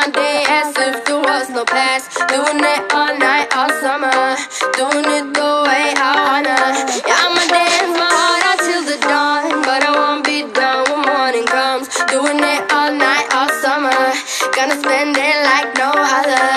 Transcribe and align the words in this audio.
my 0.00 0.10
day 0.10 0.44
as 0.48 0.72
if 0.78 1.04
there 1.04 1.20
was 1.20 1.50
no 1.50 1.64
past. 1.64 2.16
Doing 2.32 2.60
it 2.72 2.82
all 2.94 3.12
night, 3.18 3.48
all 3.54 3.68
summer. 3.84 4.08
Doing 4.80 5.08
it 5.16 5.26
the 5.36 5.50
way 5.68 5.86
I 5.92 6.10
wanna. 6.24 6.56
Yeah, 7.04 7.24
I'ma 7.24 7.44
dance 7.52 7.92
my 8.00 8.08
heart 8.08 8.42
out 8.48 8.58
till 8.64 8.84
the 8.90 8.98
dawn. 9.04 9.60
But 9.68 9.84
I 9.84 9.92
won't 10.00 10.24
be 10.24 10.38
done 10.56 10.84
when 10.88 11.02
morning 11.04 11.44
comes. 11.44 11.88
Doing 12.08 12.40
it 12.40 12.62
all 12.72 12.92
night, 12.92 13.26
all 13.36 13.50
summer. 13.60 14.00
Gonna 14.56 14.76
spend 14.80 15.16
it 15.20 15.36
like 15.50 15.68
no 15.76 15.90
other. 15.92 16.48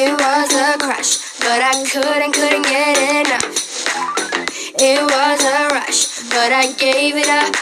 It 0.00 0.10
was 0.24 0.48
a 0.66 0.70
crush, 0.84 1.12
but 1.44 1.60
I 1.60 1.74
couldn't, 1.92 2.32
couldn't 2.32 2.64
get 2.64 2.96
enough. 3.20 3.44
It 4.80 5.00
was 5.12 5.40
a 5.44 5.60
rush, 5.76 6.00
but 6.32 6.50
I 6.62 6.72
gave 6.84 7.14
it 7.16 7.28
up. 7.28 7.52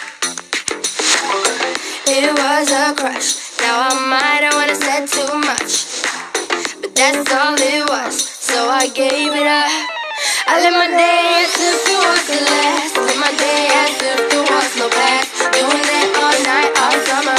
It 2.06 2.30
was 2.38 2.70
a 2.70 2.94
crush. 2.94 3.45
That's 6.96 7.28
all 7.28 7.52
it 7.60 7.84
was, 7.92 8.16
so 8.40 8.72
I 8.72 8.88
gave 8.88 9.28
it 9.28 9.44
up. 9.44 9.68
I 10.48 10.64
let 10.64 10.72
my 10.72 10.88
day 10.88 11.44
as 11.44 11.52
if 11.52 11.84
it 11.92 12.00
was 12.00 12.24
the 12.24 12.40
last. 12.40 12.96
Let 12.96 13.20
my 13.20 13.32
day 13.36 13.68
as 13.68 14.00
if 14.00 14.32
it 14.32 14.44
was 14.48 14.70
no 14.80 14.88
past. 14.88 15.28
Doing 15.52 15.76
it 15.76 16.08
all 16.16 16.32
night, 16.40 16.72
all 16.80 16.96
summer. 17.04 17.36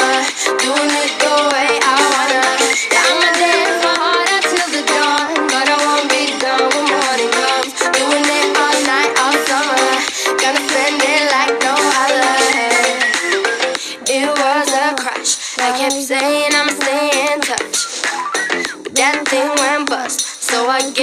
Doing 0.61 0.93
it 1.01 1.09
the 1.17 1.33
way 1.49 1.73
I 1.73 1.97
wanna. 2.05 2.45
Yeah, 2.85 3.01
I'ma 3.09 3.29
dance 3.33 3.81
my 3.81 3.97
heart 3.97 4.29
out 4.29 4.45
till 4.45 4.69
the 4.77 4.83
dawn, 4.93 5.49
but 5.49 5.65
I 5.65 5.77
won't 5.89 6.05
be 6.05 6.37
done 6.37 6.69
when 6.77 6.85
morning 6.93 7.31
comes. 7.33 7.73
Doing 7.97 8.29
it 8.29 8.53
all 8.61 8.77
night, 8.85 9.09
all 9.17 9.37
summer. 9.49 9.89
Gonna 10.37 10.61
spend 10.69 11.01
it 11.01 11.23
like 11.33 11.57
no 11.65 11.73
other. 12.05 12.29
It 14.05 14.29
was 14.37 14.69
a 14.69 14.93
crush. 15.01 15.57
I 15.57 15.73
kept 15.81 15.97
saying 15.97 16.53
I'm 16.53 16.69
saying. 16.77 16.96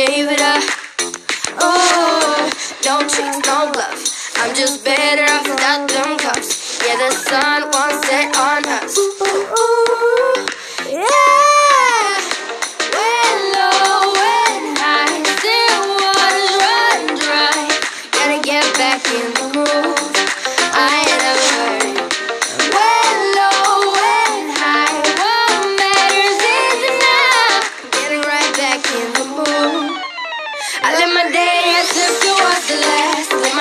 gave 0.07 0.29
it 0.29 0.41
up. 0.41 0.63
Oh, 1.61 2.51
don't 2.83 3.09
chase, 3.09 3.39
no 3.47 3.73
bluff. 3.73 4.37
I'm 4.37 4.55
just 4.55 4.85
better 4.85 5.25
off 5.33 5.49
without 5.49 5.89
them 5.89 6.19
cuffs. 6.19 6.81
Yeah, 6.87 6.97
the 6.97 7.15
sun 7.15 7.63
won't 7.73 8.05
set 8.05 8.37
on 8.37 8.65
us. 8.67 8.99
Ooh, 8.99 9.15
ooh, 9.23 9.55
ooh. 9.59 9.84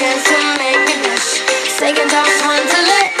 chance 0.00 0.24
to 0.24 0.38
make 0.56 0.80
a 0.80 0.96
dish. 1.04 1.44
Second 1.76 2.08
time, 2.08 2.32
one 2.48 2.64
to 2.72 2.80
let. 2.88 3.12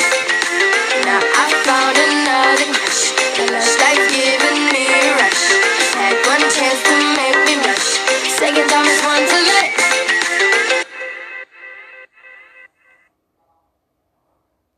Now 1.04 1.20
I 1.20 1.52
found 1.68 1.96
another 2.08 2.72
crush. 2.72 3.12
The 3.36 3.52
lush 3.52 3.76
life 3.84 4.04
giving 4.08 4.64
me 4.72 4.88
a 4.88 5.12
rush. 5.20 5.44
Had 5.92 6.16
one 6.24 6.40
chance 6.48 6.80
to 6.88 6.96
make 7.20 7.36
me 7.44 7.60
rush. 7.68 8.00
Second 8.32 8.66
time, 8.70 8.88
one 9.04 9.24
to 9.28 9.38
let. 9.52 9.59